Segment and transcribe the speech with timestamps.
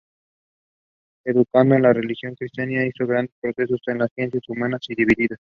[1.25, 5.37] Educado en la religión cristiana, hizo grandes progresos en las ciencias humanas y divinas.